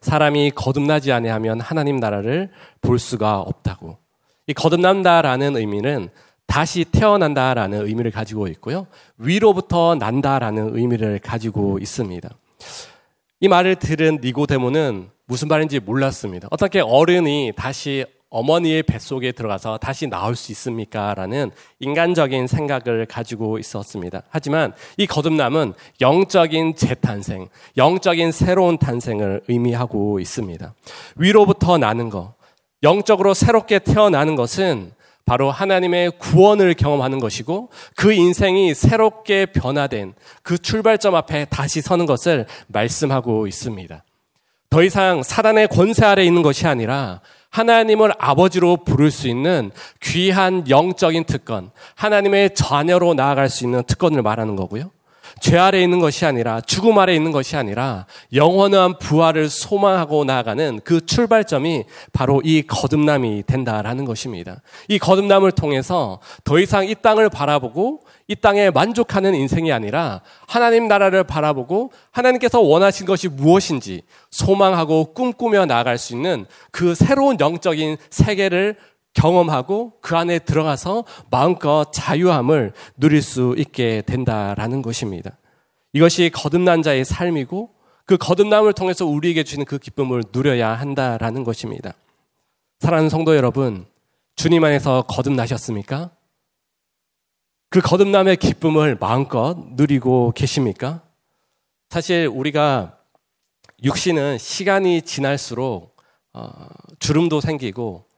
사람이 0.00 0.52
거듭나지 0.52 1.12
아니하면 1.12 1.60
하나님 1.60 1.96
나라를 1.96 2.50
볼 2.80 2.98
수가 2.98 3.40
없다고. 3.40 3.98
이 4.46 4.54
거듭난다라는 4.54 5.56
의미는 5.56 6.08
다시 6.46 6.84
태어난다라는 6.84 7.86
의미를 7.86 8.10
가지고 8.10 8.48
있고요. 8.48 8.86
위로부터 9.18 9.94
난다라는 9.96 10.76
의미를 10.76 11.18
가지고 11.18 11.78
있습니다. 11.78 12.28
이 13.42 13.48
말을 13.48 13.76
들은 13.76 14.18
니고데모는 14.22 15.08
무슨 15.24 15.48
말인지 15.48 15.80
몰랐습니다. 15.80 16.46
어떻게 16.50 16.80
어른이 16.80 17.52
다시 17.56 18.04
어머니의 18.28 18.82
뱃속에 18.82 19.32
들어가서 19.32 19.78
다시 19.78 20.06
나올 20.06 20.36
수 20.36 20.52
있습니까? 20.52 21.14
라는 21.14 21.50
인간적인 21.78 22.46
생각을 22.46 23.06
가지고 23.06 23.58
있었습니다. 23.58 24.24
하지만 24.28 24.74
이 24.98 25.06
거듭남은 25.06 25.72
영적인 26.02 26.76
재탄생, 26.76 27.48
영적인 27.78 28.30
새로운 28.30 28.76
탄생을 28.76 29.40
의미하고 29.48 30.20
있습니다. 30.20 30.74
위로부터 31.16 31.78
나는 31.78 32.10
것, 32.10 32.34
영적으로 32.82 33.32
새롭게 33.32 33.78
태어나는 33.78 34.36
것은 34.36 34.92
바로 35.30 35.52
하나님의 35.52 36.10
구원을 36.18 36.74
경험하는 36.74 37.20
것이고 37.20 37.70
그 37.94 38.12
인생이 38.12 38.74
새롭게 38.74 39.46
변화된 39.46 40.14
그 40.42 40.58
출발점 40.58 41.14
앞에 41.14 41.44
다시 41.44 41.80
서는 41.80 42.06
것을 42.06 42.46
말씀하고 42.66 43.46
있습니다. 43.46 44.02
더 44.70 44.82
이상 44.82 45.22
사단의 45.22 45.68
권세 45.68 46.04
아래 46.04 46.24
있는 46.24 46.42
것이 46.42 46.66
아니라 46.66 47.20
하나님을 47.50 48.12
아버지로 48.18 48.78
부를 48.78 49.12
수 49.12 49.28
있는 49.28 49.70
귀한 50.02 50.68
영적인 50.68 51.22
특권, 51.22 51.70
하나님의 51.94 52.56
자녀로 52.56 53.14
나아갈 53.14 53.48
수 53.48 53.62
있는 53.62 53.84
특권을 53.84 54.22
말하는 54.22 54.56
거고요. 54.56 54.90
죄 55.40 55.56
아래 55.56 55.82
있는 55.82 55.98
것이 55.98 56.26
아니라 56.26 56.60
죽음 56.60 56.98
아래 56.98 57.14
있는 57.14 57.32
것이 57.32 57.56
아니라 57.56 58.06
영원한 58.34 58.98
부활을 58.98 59.48
소망하고 59.48 60.24
나아가는 60.24 60.80
그 60.84 61.04
출발점이 61.04 61.84
바로 62.12 62.42
이 62.44 62.62
거듭남이 62.62 63.44
된다라는 63.46 64.04
것입니다. 64.04 64.60
이 64.88 64.98
거듭남을 64.98 65.52
통해서 65.52 66.20
더 66.44 66.58
이상 66.58 66.86
이 66.86 66.94
땅을 66.94 67.30
바라보고 67.30 68.02
이 68.28 68.36
땅에 68.36 68.70
만족하는 68.70 69.34
인생이 69.34 69.72
아니라 69.72 70.20
하나님 70.46 70.86
나라를 70.86 71.24
바라보고 71.24 71.90
하나님께서 72.12 72.60
원하신 72.60 73.06
것이 73.06 73.28
무엇인지 73.28 74.02
소망하고 74.30 75.14
꿈꾸며 75.14 75.66
나아갈 75.66 75.98
수 75.98 76.14
있는 76.14 76.46
그 76.70 76.94
새로운 76.94 77.40
영적인 77.40 77.96
세계를 78.10 78.76
경험하고 79.14 79.94
그 80.00 80.16
안에 80.16 80.38
들어가서 80.40 81.04
마음껏 81.30 81.90
자유함을 81.92 82.72
누릴 82.96 83.22
수 83.22 83.54
있게 83.58 84.02
된다라는 84.06 84.82
것입니다. 84.82 85.36
이것이 85.92 86.30
거듭난 86.32 86.82
자의 86.82 87.04
삶이고 87.04 87.74
그 88.06 88.16
거듭남을 88.16 88.72
통해서 88.72 89.06
우리에게 89.06 89.44
주는 89.44 89.64
그 89.64 89.78
기쁨을 89.78 90.24
누려야 90.32 90.70
한다라는 90.70 91.44
것입니다. 91.44 91.94
사랑하는 92.80 93.10
성도 93.10 93.36
여러분, 93.36 93.86
주님 94.36 94.64
안에서 94.64 95.02
거듭나셨습니까? 95.02 96.10
그 97.68 97.80
거듭남의 97.80 98.38
기쁨을 98.38 98.96
마음껏 98.98 99.56
누리고 99.74 100.32
계십니까? 100.34 101.02
사실 101.88 102.26
우리가 102.26 102.98
육신은 103.84 104.38
시간이 104.38 105.02
지날수록 105.02 105.96
어, 106.32 106.52
주름도 106.98 107.40
생기고 107.40 108.09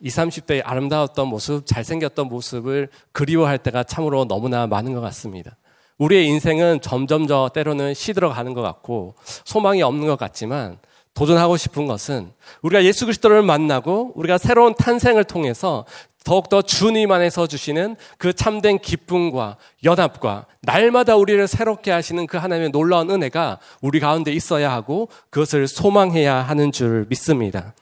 20, 0.00 0.44
30대의 0.44 0.62
아름다웠던 0.64 1.28
모습, 1.28 1.66
잘생겼던 1.66 2.28
모습을 2.28 2.88
그리워할 3.12 3.58
때가 3.58 3.84
참으로 3.84 4.26
너무나 4.26 4.66
많은 4.66 4.92
것 4.92 5.00
같습니다. 5.00 5.56
우리의 5.98 6.26
인생은 6.26 6.80
점점 6.80 7.26
저 7.26 7.50
때로는 7.52 7.94
시들어가는 7.94 8.54
것 8.54 8.62
같고 8.62 9.14
소망이 9.44 9.82
없는 9.82 10.06
것 10.06 10.18
같지만 10.18 10.78
도전하고 11.14 11.56
싶은 11.56 11.86
것은 11.86 12.32
우리가 12.62 12.84
예수 12.84 13.04
그리스도를 13.04 13.42
만나고 13.42 14.12
우리가 14.14 14.38
새로운 14.38 14.74
탄생을 14.74 15.24
통해서 15.24 15.84
더욱더 16.24 16.62
주님 16.62 17.10
안에서 17.10 17.46
주시는 17.46 17.96
그 18.16 18.32
참된 18.32 18.78
기쁨과 18.78 19.56
연합과 19.84 20.46
날마다 20.62 21.16
우리를 21.16 21.46
새롭게 21.48 21.90
하시는 21.90 22.26
그 22.26 22.36
하나님의 22.36 22.70
놀라운 22.70 23.10
은혜가 23.10 23.58
우리 23.80 24.00
가운데 24.00 24.32
있어야 24.32 24.72
하고 24.72 25.08
그것을 25.30 25.66
소망해야 25.66 26.34
하는 26.36 26.72
줄 26.72 27.06
믿습니다. 27.08 27.74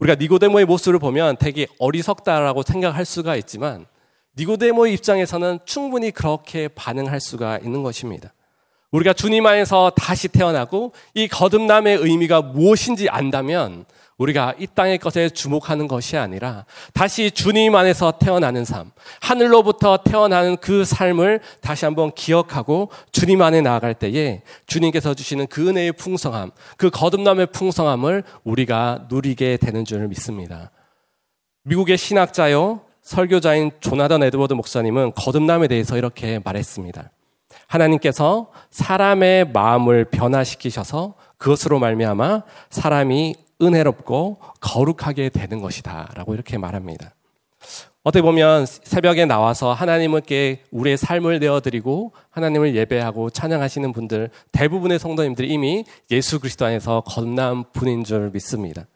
우리가 0.00 0.16
니고데모의 0.18 0.64
모습을 0.64 0.98
보면 0.98 1.36
되게 1.38 1.66
어리석다라고 1.78 2.62
생각할 2.62 3.04
수가 3.04 3.36
있지만 3.36 3.86
니고데모의 4.38 4.94
입장에서는 4.94 5.58
충분히 5.66 6.10
그렇게 6.10 6.68
반응할 6.68 7.20
수가 7.20 7.58
있는 7.58 7.82
것입니다. 7.82 8.32
우리가 8.92 9.12
주님 9.12 9.46
안에서 9.46 9.90
다시 9.96 10.28
태어나고 10.28 10.92
이 11.14 11.28
거듭남의 11.28 11.98
의미가 11.98 12.42
무엇인지 12.42 13.08
안다면 13.08 13.84
우리가 14.20 14.54
이 14.58 14.66
땅의 14.66 14.98
것에 14.98 15.30
주목하는 15.30 15.88
것이 15.88 16.18
아니라 16.18 16.66
다시 16.92 17.30
주님 17.30 17.74
안에서 17.74 18.12
태어나는 18.12 18.66
삶, 18.66 18.90
하늘로부터 19.20 19.98
태어나는 19.98 20.58
그 20.58 20.84
삶을 20.84 21.40
다시 21.62 21.86
한번 21.86 22.12
기억하고 22.12 22.90
주님 23.12 23.40
안에 23.40 23.62
나아갈 23.62 23.94
때에 23.94 24.42
주님께서 24.66 25.14
주시는 25.14 25.46
그 25.46 25.68
은혜의 25.68 25.92
풍성함, 25.92 26.50
그 26.76 26.90
거듭남의 26.90 27.46
풍성함을 27.46 28.24
우리가 28.44 29.06
누리게 29.08 29.56
되는 29.56 29.86
줄 29.86 30.06
믿습니다. 30.08 30.70
미국의 31.62 31.96
신학자요, 31.96 32.82
설교자인 33.00 33.70
조나던 33.80 34.22
에드워드 34.22 34.52
목사님은 34.52 35.12
거듭남에 35.14 35.66
대해서 35.66 35.96
이렇게 35.96 36.40
말했습니다. 36.44 37.10
하나님께서 37.70 38.50
사람의 38.70 39.52
마음을 39.52 40.04
변화시키셔서 40.06 41.14
그것으로 41.38 41.78
말미암아 41.78 42.42
사람이 42.68 43.36
은혜롭고 43.62 44.38
거룩하게 44.60 45.28
되는 45.28 45.60
것이다라고 45.60 46.34
이렇게 46.34 46.58
말합니다. 46.58 47.14
어떻게 48.02 48.22
보면 48.22 48.66
새벽에 48.66 49.26
나와서 49.26 49.72
하나님께 49.72 50.64
우리의 50.70 50.96
삶을 50.96 51.38
내어드리고 51.38 52.12
하나님을 52.30 52.74
예배하고 52.74 53.30
찬양하시는 53.30 53.92
분들 53.92 54.30
대부분의 54.52 54.98
성도님들이 54.98 55.48
이미 55.48 55.84
예수 56.10 56.40
그리스도 56.40 56.64
안에서 56.64 57.02
거듭난 57.06 57.64
분인 57.72 58.04
줄 58.04 58.30
믿습니다. 58.30 58.86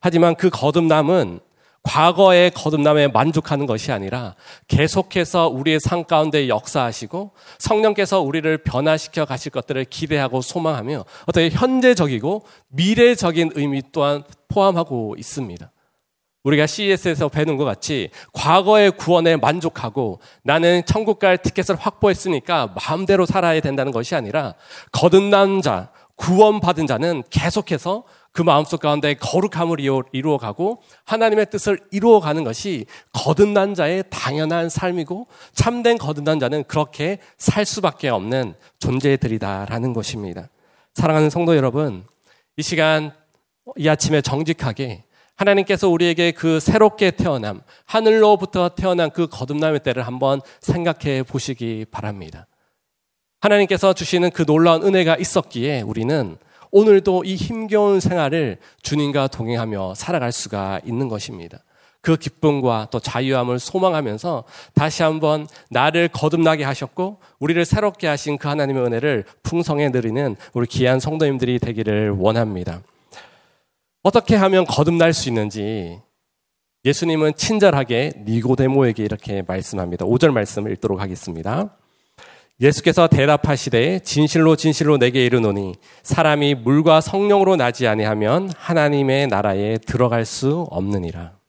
하지만 0.00 0.36
그 0.36 0.50
거듭남은 0.50 1.40
과거의 1.82 2.50
거듭남에 2.50 3.08
만족하는 3.08 3.66
것이 3.66 3.90
아니라 3.90 4.34
계속해서 4.68 5.48
우리의 5.48 5.80
삶 5.80 6.04
가운데 6.04 6.48
역사하시고 6.48 7.32
성령께서 7.58 8.20
우리를 8.20 8.58
변화시켜 8.58 9.24
가실 9.24 9.50
것들을 9.50 9.84
기대하고 9.86 10.42
소망하며 10.42 11.04
어떻게 11.26 11.48
현재적이고 11.48 12.44
미래적인 12.68 13.52
의미 13.54 13.82
또한 13.92 14.24
포함하고 14.48 15.14
있습니다. 15.18 15.70
우리가 16.42 16.66
CES에서 16.66 17.28
배우는 17.28 17.56
것 17.56 17.64
같이 17.64 18.10
과거의 18.32 18.92
구원에 18.92 19.36
만족하고 19.36 20.20
나는 20.42 20.82
천국 20.86 21.18
갈 21.18 21.36
티켓을 21.36 21.76
확보했으니까 21.76 22.74
마음대로 22.74 23.26
살아야 23.26 23.60
된다는 23.60 23.92
것이 23.92 24.14
아니라 24.14 24.54
거듭난 24.92 25.60
자, 25.60 25.90
구원받은 26.16 26.86
자는 26.86 27.22
계속해서 27.30 28.04
그 28.32 28.42
마음속 28.42 28.80
가운데 28.80 29.14
거룩함을 29.14 29.78
이루어가고 30.12 30.82
하나님의 31.04 31.50
뜻을 31.50 31.80
이루어가는 31.90 32.44
것이 32.44 32.86
거듭난 33.12 33.74
자의 33.74 34.04
당연한 34.08 34.68
삶이고 34.68 35.26
참된 35.52 35.98
거듭난 35.98 36.38
자는 36.38 36.64
그렇게 36.64 37.18
살 37.38 37.64
수밖에 37.64 38.08
없는 38.08 38.54
존재들이다라는 38.78 39.92
것입니다. 39.92 40.48
사랑하는 40.94 41.30
성도 41.30 41.56
여러분, 41.56 42.04
이 42.56 42.62
시간 42.62 43.12
이 43.76 43.88
아침에 43.88 44.20
정직하게 44.20 45.04
하나님께서 45.36 45.88
우리에게 45.88 46.32
그 46.32 46.60
새롭게 46.60 47.12
태어남, 47.12 47.62
하늘로부터 47.86 48.70
태어난 48.70 49.10
그 49.10 49.26
거듭남의 49.26 49.80
때를 49.80 50.06
한번 50.06 50.40
생각해 50.60 51.22
보시기 51.22 51.86
바랍니다. 51.90 52.46
하나님께서 53.40 53.94
주시는 53.94 54.30
그 54.30 54.44
놀라운 54.44 54.82
은혜가 54.82 55.16
있었기에 55.16 55.80
우리는 55.80 56.36
오늘도 56.70 57.24
이 57.24 57.34
힘겨운 57.34 58.00
생활을 58.00 58.58
주님과 58.82 59.28
동행하며 59.28 59.94
살아갈 59.94 60.32
수가 60.32 60.80
있는 60.84 61.08
것입니다. 61.08 61.58
그 62.02 62.16
기쁨과 62.16 62.88
또 62.90 62.98
자유함을 62.98 63.58
소망하면서 63.58 64.44
다시 64.74 65.02
한번 65.02 65.46
나를 65.68 66.08
거듭나게 66.08 66.64
하셨고 66.64 67.18
우리를 67.38 67.62
새롭게 67.64 68.06
하신 68.06 68.38
그 68.38 68.48
하나님의 68.48 68.84
은혜를 68.84 69.24
풍성에 69.42 69.90
누리는 69.90 70.36
우리 70.54 70.66
귀한 70.66 70.98
성도님들이 70.98 71.58
되기를 71.58 72.10
원합니다. 72.10 72.80
어떻게 74.02 74.34
하면 74.36 74.64
거듭날 74.64 75.12
수 75.12 75.28
있는지 75.28 76.00
예수님은 76.86 77.34
친절하게 77.34 78.12
니고데모에게 78.24 79.04
이렇게 79.04 79.42
말씀합니다. 79.46 80.06
5절 80.06 80.32
말씀을 80.32 80.72
읽도록 80.72 81.02
하겠습니다. 81.02 81.76
예수께서 82.60 83.08
대답하시되 83.08 84.00
진실로 84.00 84.54
진실로 84.54 84.98
내게 84.98 85.24
이르노니 85.24 85.76
사람이 86.02 86.56
물과 86.56 87.00
성령으로 87.00 87.56
나지 87.56 87.86
아니하면 87.86 88.52
하나님의 88.56 89.28
나라에 89.28 89.78
들어갈 89.78 90.26
수 90.26 90.66
없느니라. 90.70 91.40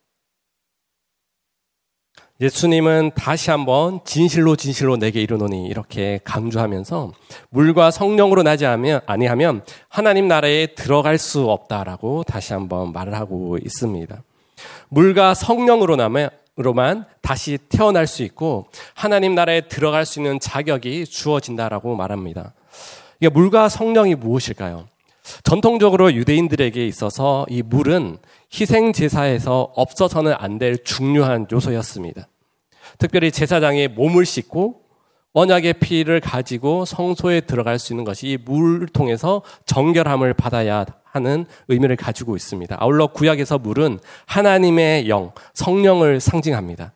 예수님은 2.40 3.12
다시 3.14 3.52
한번 3.52 4.00
진실로 4.04 4.56
진실로 4.56 4.98
내게 4.98 5.22
이르노니 5.22 5.68
이렇게 5.68 6.20
강조하면서 6.24 7.12
물과 7.50 7.92
성령으로 7.92 8.42
나지 8.42 8.66
아니하면 8.66 9.64
하나님 9.90 10.28
나라에 10.28 10.68
들어갈 10.74 11.20
수 11.20 11.52
없다라고 11.52 12.24
다시 12.24 12.54
한번 12.54 12.94
말을 12.94 13.14
하고 13.14 13.60
있습니다. 13.64 14.24
물과 14.90 15.36
성령으로 15.36 15.98
로만 16.58 17.06
다시 17.22 17.58
태어날 17.70 18.08
수 18.08 18.24
있고 18.24 18.68
하나님 18.94 19.36
나라에 19.36 19.62
들어갈 19.62 20.06
수 20.06 20.20
있는 20.20 20.40
자격이 20.40 21.06
주어진다라고 21.06 21.96
말합니다. 21.96 22.54
이게 23.20 23.30
물과 23.30 23.70
성령이 23.70 24.16
무엇일까요? 24.16 24.88
전통적으로 25.44 26.14
유대인들에게 26.14 26.86
있어서 26.88 27.46
이 27.50 27.62
물은 27.62 28.18
희생 28.54 28.92
제사에서 28.92 29.72
없어서는 29.76 30.34
안 30.38 30.58
될 30.58 30.84
중요한 30.84 31.48
요소였습니다. 31.52 32.28
특별히 32.98 33.32
제사장이 33.32 33.88
몸을 33.88 34.26
씻고 34.26 34.82
언약의 35.34 35.74
피를 35.76 36.20
가지고 36.20 36.84
성소에 36.84 37.42
들어갈 37.42 37.80
수 37.80 37.94
있는 37.94 38.04
것이 38.04 38.28
이 38.28 38.38
물을 38.38 38.88
통해서 38.88 39.42
정결함을 39.66 40.34
받아야 40.34 40.86
하는 41.12 41.46
의미를 41.68 41.96
가지고 41.96 42.36
있습니다. 42.36 42.76
아울러 42.80 43.08
구약에서 43.08 43.58
물은 43.58 44.00
하나님의 44.26 45.10
영, 45.10 45.32
성령을 45.54 46.20
상징합니다. 46.20 46.94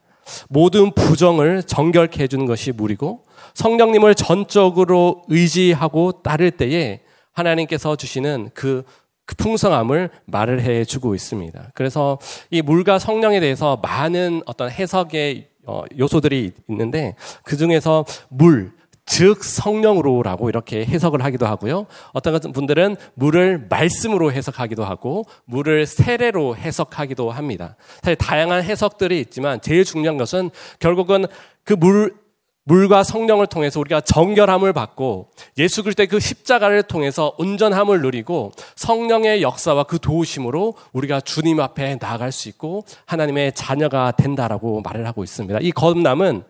모든 0.50 0.92
부정을 0.92 1.64
정결케 1.64 2.24
해주는 2.24 2.46
것이 2.46 2.72
물이고 2.72 3.24
성령님을 3.54 4.16
전적으로 4.16 5.24
의지하고 5.28 6.24
따를 6.24 6.52
때에 6.52 7.02
하나님께서 7.34 7.96
주시는 7.96 8.50
그, 8.54 8.84
그 9.26 9.36
풍성함을 9.36 10.10
말을 10.26 10.62
해주고 10.62 11.16
있습니다. 11.16 11.72
그래서 11.74 12.18
이 12.50 12.62
물과 12.62 13.00
성령에 13.00 13.40
대해서 13.40 13.78
많은 13.84 14.42
어떤 14.46 14.70
해석의 14.70 15.50
어, 15.68 15.84
요소들이 15.98 16.52
있는데 16.70 17.16
그 17.44 17.58
중에서 17.58 18.06
물, 18.30 18.72
즉 19.06 19.44
성령으로라고 19.44 20.50
이렇게 20.50 20.86
해석을 20.86 21.24
하기도 21.24 21.46
하고요. 21.46 21.86
어떤 22.14 22.40
분들은 22.40 22.96
물을 23.14 23.68
말씀으로 23.70 24.32
해석하기도 24.32 24.84
하고 24.84 25.26
물을 25.46 25.86
세례로 25.86 26.58
해석하기도 26.58 27.32
합니다. 27.32 27.76
사실 28.02 28.16
다양한 28.16 28.64
해석들이 28.64 29.20
있지만 29.22 29.62
제일 29.62 29.84
중요한 29.86 30.18
것은 30.18 30.50
결국은 30.80 31.26
그 31.64 31.76
물 31.76 32.26
물과 32.68 33.04
성령을 33.04 33.46
통해서 33.46 33.80
우리가 33.80 34.02
정결함을 34.02 34.74
받고 34.74 35.30
예수 35.60 35.84
그리스도의 35.84 36.08
그 36.08 36.20
십자가를 36.20 36.82
통해서 36.84 37.36
온전함을 37.38 38.02
누리고 38.02 38.52
성령의 38.76 39.44
역사와 39.44 39.84
그 39.84 40.00
도우심으로 40.00 40.74
우리가 40.92 41.22
주님 41.22 41.60
앞에 41.60 42.00
나아갈 42.02 42.32
수 42.32 42.50
있고 42.50 42.84
하나님의 43.06 43.54
자녀가 43.54 44.12
된다라고 44.12 44.82
말을 44.82 45.06
하고 45.06 45.24
있습니다. 45.24 45.60
이 45.62 45.72
거듭남은 45.72 46.44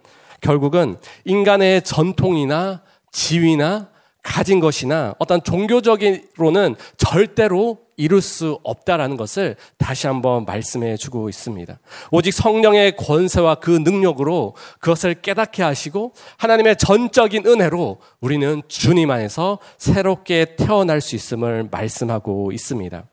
결국은 0.45 0.97
인간의 1.23 1.81
전통이나 1.81 2.83
지위나 3.11 3.89
가진 4.21 4.59
것이나 4.59 5.15
어떤 5.17 5.43
종교적으로는 5.43 6.75
절대로 6.97 7.79
이룰 7.97 8.21
수 8.21 8.59
없다라는 8.63 9.17
것을 9.17 9.55
다시 9.79 10.05
한번 10.05 10.45
말씀해 10.45 10.97
주고 10.97 11.29
있습니다. 11.29 11.79
오직 12.11 12.31
성령의 12.31 12.95
권세와 12.95 13.55
그 13.55 13.71
능력으로 13.71 14.55
그것을 14.79 15.15
깨닫게 15.15 15.63
하시고 15.63 16.13
하나님의 16.37 16.75
전적인 16.77 17.47
은혜로 17.47 17.97
우리는 18.19 18.61
주님 18.67 19.09
안에서 19.09 19.57
새롭게 19.79 20.55
태어날 20.57 21.01
수 21.01 21.15
있음을 21.15 21.69
말씀하고 21.71 22.51
있습니다. 22.51 23.03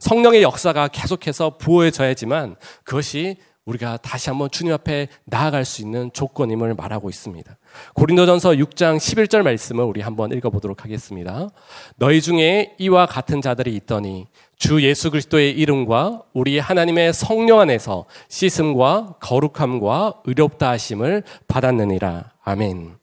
성령의 0.00 0.42
역사가 0.42 0.88
계속해서 0.88 1.56
부어져야지만 1.56 2.56
그것이 2.82 3.38
우리가 3.66 3.96
다시 3.96 4.28
한번 4.28 4.50
주님 4.50 4.74
앞에 4.74 5.08
나아갈 5.24 5.64
수 5.64 5.80
있는 5.80 6.10
조건임을 6.12 6.74
말하고 6.74 7.08
있습니다. 7.08 7.56
고린도전서 7.94 8.50
6장 8.50 8.98
11절 8.98 9.42
말씀을 9.42 9.84
우리 9.84 10.02
한번 10.02 10.32
읽어보도록 10.32 10.84
하겠습니다. 10.84 11.48
너희 11.96 12.20
중에 12.20 12.74
이와 12.78 13.06
같은 13.06 13.40
자들이 13.40 13.74
있더니 13.76 14.26
주 14.56 14.82
예수 14.82 15.10
그리스도의 15.10 15.52
이름과 15.52 16.24
우리 16.34 16.58
하나님의 16.58 17.14
성령 17.14 17.60
안에서 17.60 18.04
씻음과 18.28 19.16
거룩함과 19.20 20.22
의롭다 20.24 20.70
하심을 20.70 21.22
받았느니라. 21.48 22.32
아멘. 22.44 22.96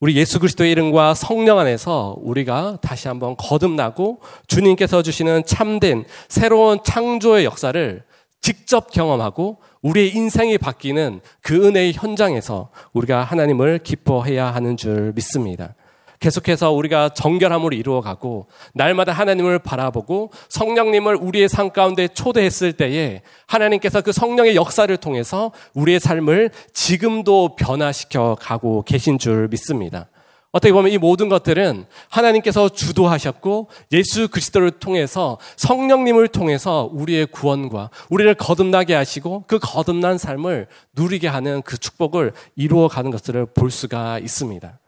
우리 0.00 0.16
예수 0.16 0.40
그리스도의 0.40 0.72
이름과 0.72 1.14
성령 1.14 1.60
안에서 1.60 2.16
우리가 2.18 2.78
다시 2.82 3.06
한번 3.08 3.36
거듭나고 3.36 4.20
주님께서 4.48 5.02
주시는 5.02 5.44
참된 5.46 6.04
새로운 6.28 6.80
창조의 6.84 7.44
역사를 7.44 8.04
직접 8.44 8.90
경험하고 8.90 9.56
우리의 9.80 10.14
인생이 10.14 10.58
바뀌는 10.58 11.22
그 11.40 11.66
은혜의 11.66 11.94
현장에서 11.94 12.68
우리가 12.92 13.24
하나님을 13.24 13.78
기뻐해야 13.78 14.54
하는 14.54 14.76
줄 14.76 15.14
믿습니다. 15.14 15.74
계속해서 16.20 16.70
우리가 16.72 17.08
정결함으로 17.14 17.74
이루어가고 17.74 18.48
날마다 18.74 19.12
하나님을 19.12 19.60
바라보고 19.60 20.30
성령님을 20.50 21.16
우리의 21.16 21.48
삶 21.48 21.70
가운데 21.70 22.06
초대했을 22.06 22.74
때에 22.74 23.22
하나님께서 23.46 24.02
그 24.02 24.12
성령의 24.12 24.56
역사를 24.56 24.94
통해서 24.98 25.50
우리의 25.72 25.98
삶을 25.98 26.50
지금도 26.74 27.56
변화시켜 27.56 28.36
가고 28.38 28.82
계신 28.82 29.18
줄 29.18 29.48
믿습니다. 29.48 30.08
어떻게 30.54 30.72
보면 30.72 30.92
이 30.92 30.98
모든 30.98 31.28
것들은 31.28 31.84
하나님께서 32.10 32.68
주도하셨고 32.68 33.70
예수 33.90 34.28
그리스도를 34.28 34.70
통해서 34.70 35.36
성령님을 35.56 36.28
통해서 36.28 36.88
우리의 36.92 37.26
구원과 37.26 37.90
우리를 38.08 38.32
거듭나게 38.36 38.94
하시고 38.94 39.46
그 39.48 39.58
거듭난 39.58 40.16
삶을 40.16 40.68
누리게 40.94 41.26
하는 41.26 41.60
그 41.62 41.76
축복을 41.76 42.34
이루어 42.54 42.86
가는 42.86 43.10
것들을 43.10 43.46
볼 43.46 43.72
수가 43.72 44.20
있습니다. 44.20 44.78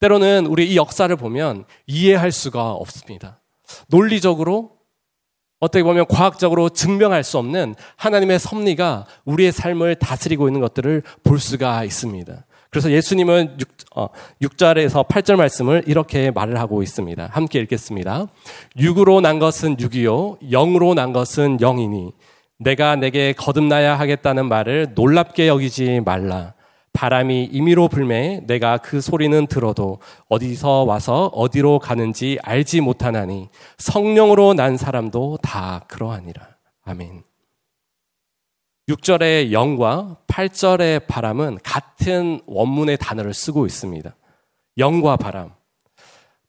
때로는 0.00 0.46
우리 0.46 0.72
이 0.72 0.76
역사를 0.76 1.14
보면 1.14 1.66
이해할 1.86 2.32
수가 2.32 2.72
없습니다. 2.72 3.38
논리적으로 3.88 4.78
어떻게 5.60 5.82
보면 5.82 6.06
과학적으로 6.08 6.70
증명할 6.70 7.22
수 7.22 7.36
없는 7.36 7.74
하나님의 7.96 8.38
섭리가 8.38 9.04
우리의 9.26 9.52
삶을 9.52 9.96
다스리고 9.96 10.48
있는 10.48 10.62
것들을 10.62 11.02
볼 11.22 11.38
수가 11.38 11.84
있습니다. 11.84 12.46
그래서 12.72 12.90
예수님은 12.90 13.58
6, 13.60 13.68
어, 13.94 14.08
6절에서 14.40 15.06
8절 15.06 15.36
말씀을 15.36 15.82
이렇게 15.86 16.30
말을 16.30 16.58
하고 16.58 16.82
있습니다. 16.82 17.28
함께 17.30 17.60
읽겠습니다. 17.60 18.28
육으로 18.78 19.20
난 19.20 19.38
것은 19.38 19.78
육이요, 19.78 20.38
영으로 20.50 20.94
난 20.94 21.12
것은 21.12 21.58
영이니, 21.58 22.12
내가 22.58 22.96
내게 22.96 23.34
거듭나야 23.34 23.98
하겠다는 23.98 24.48
말을 24.48 24.92
놀랍게 24.94 25.48
여기지 25.48 26.00
말라. 26.02 26.54
바람이 26.94 27.44
임의로 27.52 27.88
불매 27.88 28.40
내가 28.46 28.78
그 28.78 29.02
소리는 29.02 29.46
들어도 29.48 29.98
어디서 30.28 30.84
와서 30.84 31.26
어디로 31.26 31.78
가는지 31.78 32.38
알지 32.42 32.80
못하나니 32.80 33.48
성령으로 33.76 34.54
난 34.54 34.78
사람도 34.78 35.38
다 35.42 35.84
그러하니라. 35.88 36.46
아멘. 36.84 37.31
6절의 38.88 39.52
영과 39.52 40.16
8절의 40.26 41.06
바람은 41.06 41.58
같은 41.62 42.40
원문의 42.46 42.96
단어를 42.98 43.32
쓰고 43.32 43.66
있습니다. 43.66 44.14
영과 44.78 45.16
바람. 45.16 45.52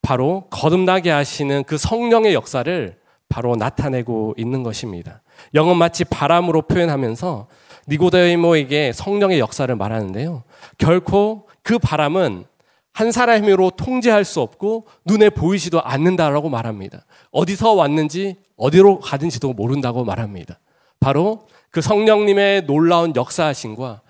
바로 0.01 0.47
거듭나게 0.49 1.11
하시는 1.11 1.63
그 1.63 1.77
성령의 1.77 2.33
역사를 2.33 2.97
바로 3.29 3.55
나타내고 3.55 4.33
있는 4.37 4.63
것입니다. 4.63 5.21
영은 5.53 5.77
마치 5.77 6.03
바람으로 6.03 6.63
표현하면서 6.63 7.47
니고데모에게 7.87 8.93
성령의 8.93 9.39
역사를 9.39 9.73
말하는데요. 9.73 10.43
결코 10.77 11.47
그 11.61 11.77
바람은 11.79 12.45
한 12.93 13.11
사람의 13.11 13.41
힘으로 13.43 13.71
통제할 13.71 14.23
수 14.23 14.41
없고 14.41 14.85
눈에 15.05 15.29
보이지도 15.29 15.81
않는다라고 15.81 16.49
말합니다. 16.49 17.05
어디서 17.31 17.73
왔는지 17.73 18.37
어디로 18.55 18.99
가든지도 18.99 19.53
모른다고 19.53 20.03
말합니다. 20.03 20.59
바로 20.99 21.47
그 21.73 21.81
성령님의 21.81 22.67
놀라운 22.67 23.15
역사하심과 23.15 24.01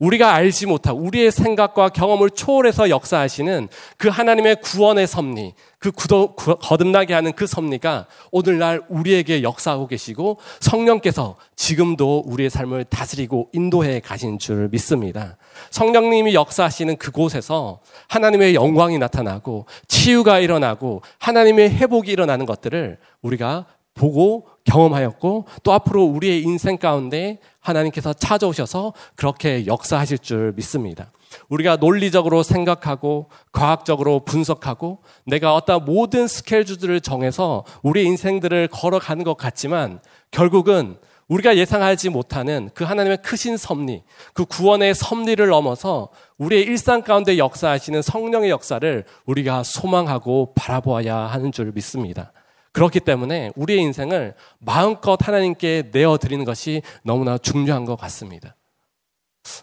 우리가 0.00 0.34
알지 0.34 0.66
못하고 0.66 0.98
우리의 0.98 1.30
생각과 1.30 1.90
경험을 1.90 2.30
초월해서 2.30 2.90
역사하시는 2.90 3.68
그 3.96 4.08
하나님의 4.08 4.56
구원의 4.60 5.06
섭리, 5.06 5.54
그 5.78 5.92
구도, 5.92 6.34
거듭나게 6.34 7.14
하는 7.14 7.32
그 7.32 7.46
섭리가 7.46 8.08
오늘날 8.32 8.82
우리에게 8.88 9.44
역사하고 9.44 9.86
계시고 9.86 10.38
성령께서 10.58 11.36
지금도 11.54 12.24
우리의 12.26 12.50
삶을 12.50 12.86
다스리고 12.86 13.50
인도해 13.52 14.00
가신 14.00 14.40
줄 14.40 14.68
믿습니다. 14.72 15.36
성령님이 15.70 16.34
역사하시는 16.34 16.96
그곳에서 16.96 17.78
하나님의 18.08 18.56
영광이 18.56 18.98
나타나고 18.98 19.66
치유가 19.86 20.40
일어나고 20.40 21.02
하나님의 21.20 21.70
회복이 21.70 22.10
일어나는 22.10 22.46
것들을 22.46 22.98
우리가 23.22 23.66
보고 23.94 24.46
경험하였고 24.64 25.46
또 25.62 25.72
앞으로 25.72 26.04
우리의 26.04 26.42
인생 26.42 26.78
가운데 26.78 27.38
하나님께서 27.60 28.12
찾아오셔서 28.12 28.94
그렇게 29.16 29.66
역사하실 29.66 30.18
줄 30.18 30.52
믿습니다. 30.56 31.12
우리가 31.48 31.76
논리적으로 31.76 32.42
생각하고 32.42 33.28
과학적으로 33.52 34.20
분석하고 34.24 35.02
내가 35.24 35.54
어떤 35.54 35.84
모든 35.84 36.26
스케줄들을 36.26 37.00
정해서 37.00 37.64
우리 37.82 38.04
인생들을 38.04 38.68
걸어가는 38.68 39.24
것 39.24 39.36
같지만 39.36 40.00
결국은 40.30 40.96
우리가 41.28 41.56
예상하지 41.56 42.10
못하는 42.10 42.68
그 42.74 42.84
하나님의 42.84 43.22
크신 43.22 43.56
섭리, 43.56 44.02
그 44.34 44.44
구원의 44.44 44.94
섭리를 44.94 45.46
넘어서 45.46 46.08
우리의 46.36 46.62
일상 46.64 47.02
가운데 47.02 47.38
역사하시는 47.38 48.02
성령의 48.02 48.50
역사를 48.50 49.04
우리가 49.24 49.62
소망하고 49.62 50.52
바라보아야 50.54 51.16
하는 51.16 51.50
줄 51.52 51.72
믿습니다. 51.72 52.32
그렇기 52.72 53.00
때문에 53.00 53.52
우리의 53.54 53.80
인생을 53.80 54.34
마음껏 54.58 55.16
하나님께 55.20 55.90
내어드리는 55.92 56.44
것이 56.44 56.82
너무나 57.04 57.38
중요한 57.38 57.84
것 57.84 57.96
같습니다. 57.96 58.56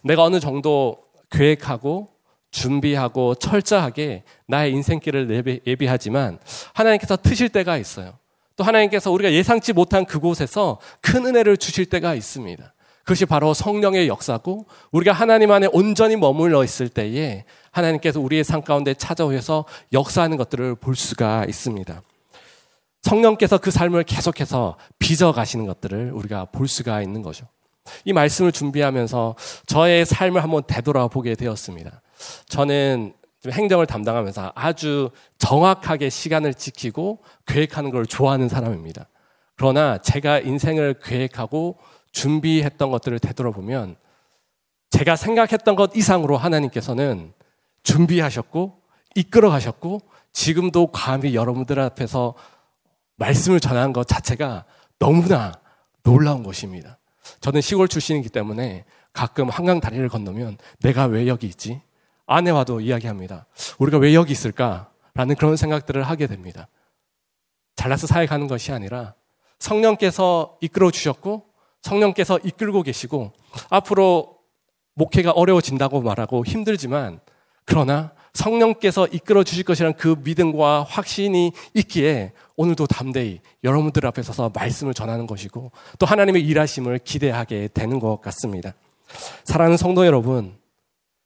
내가 0.03 0.23
어느 0.23 0.39
정도 0.39 0.97
계획하고 1.31 2.09
준비하고 2.51 3.35
철저하게 3.35 4.23
나의 4.47 4.71
인생길을 4.73 5.61
예비하지만 5.65 6.39
하나님께서 6.73 7.17
트실 7.17 7.49
때가 7.49 7.77
있어요. 7.77 8.17
또 8.55 8.63
하나님께서 8.63 9.11
우리가 9.11 9.31
예상치 9.31 9.73
못한 9.73 10.05
그곳에서 10.05 10.79
큰 11.01 11.25
은혜를 11.25 11.57
주실 11.57 11.85
때가 11.85 12.15
있습니다. 12.15 12.73
그것이 13.03 13.25
바로 13.25 13.53
성령의 13.53 14.07
역사고 14.07 14.65
우리가 14.91 15.13
하나님 15.13 15.51
안에 15.51 15.67
온전히 15.71 16.15
머물러 16.15 16.63
있을 16.63 16.89
때에 16.89 17.45
하나님께서 17.71 18.19
우리의 18.19 18.43
삶 18.43 18.61
가운데 18.61 18.93
찾아오셔서 18.93 19.65
역사하는 19.93 20.37
것들을 20.37 20.75
볼 20.75 20.95
수가 20.95 21.45
있습니다. 21.47 22.01
성령께서 23.01 23.57
그 23.57 23.71
삶을 23.71 24.03
계속해서 24.03 24.77
빚어 24.99 25.31
가시는 25.31 25.65
것들을 25.65 26.12
우리가 26.12 26.45
볼 26.45 26.67
수가 26.67 27.01
있는 27.01 27.21
거죠. 27.21 27.47
이 28.05 28.13
말씀을 28.13 28.51
준비하면서 28.51 29.35
저의 29.65 30.05
삶을 30.05 30.43
한번 30.43 30.63
되돌아보게 30.67 31.35
되었습니다. 31.35 32.01
저는 32.47 33.13
행정을 33.49 33.85
담당하면서 33.85 34.51
아주 34.53 35.12
정확하게 35.38 36.09
시간을 36.09 36.53
지키고 36.53 37.23
계획하는 37.45 37.89
걸 37.89 38.05
좋아하는 38.05 38.49
사람입니다. 38.49 39.07
그러나 39.55 39.97
제가 39.97 40.39
인생을 40.39 40.95
계획하고 41.01 41.77
준비했던 42.12 42.91
것들을 42.91 43.19
되돌아보면 43.19 43.95
제가 44.89 45.15
생각했던 45.15 45.75
것 45.75 45.95
이상으로 45.95 46.38
하나님께서는 46.38 47.33
준비하셨고 47.83 48.81
이끌어 49.15 49.49
가셨고 49.49 50.01
지금도 50.33 50.88
감히 50.88 51.35
여러분들 51.35 51.79
앞에서 51.79 52.35
말씀을 53.19 53.60
전하는 53.60 53.93
것 53.93 54.08
자체가 54.08 54.65
너무나 54.97 55.53
놀라운 56.03 56.41
것입니다. 56.41 56.97
저는 57.41 57.62
시골 57.62 57.88
출신이기 57.88 58.29
때문에 58.29 58.86
가끔 59.13 59.49
한강 59.49 59.79
다리를 59.79 60.08
건너면 60.10 60.58
내가 60.79 61.05
왜 61.05 61.27
여기 61.27 61.47
있지? 61.47 61.82
아내와도 62.25 62.82
이야기합니다. 62.82 63.45
우리가 63.77 63.97
왜 63.97 64.13
여기 64.13 64.32
있을까? 64.32 64.89
라는 65.13 65.36
그런 65.36 65.55
생각들을 65.58 66.01
하게 66.03 66.27
됩니다. 66.27 66.67
잘나서 67.75 68.08
사회 68.08 68.25
가는 68.25 68.47
것이 68.47 68.71
아니라 68.71 69.15
성령께서 69.60 70.58
이끌어 70.62 70.91
주셨고 70.91 71.45
성령께서 71.82 72.39
이끌고 72.43 72.84
계시고 72.84 73.34
앞으로 73.69 74.38
목회가 74.93 75.32
어려워진다고 75.32 76.01
말하고 76.01 76.45
힘들지만 76.45 77.19
그러나 77.65 78.13
성령께서 78.39 79.08
이끌어 79.08 79.43
주실 79.43 79.65
것이라는 79.65 79.97
그 79.97 80.15
믿음과 80.23 80.86
확신이 80.88 81.52
있기에 81.73 82.32
오늘도 82.56 82.88
담대히 82.88 83.41
여러분들 83.65 84.06
앞에 84.06 84.23
서서 84.23 84.52
말씀을 84.54 84.93
전하는 84.93 85.28
것이고 85.28 85.71
또 85.97 86.06
하나님의 86.06 86.45
일하심을 86.45 86.99
기대하게 87.04 87.69
되는 87.73 87.99
것 87.99 88.21
같습니다. 88.21 88.73
사랑하는 89.43 89.78
성도 89.78 90.06
여러분, 90.06 90.56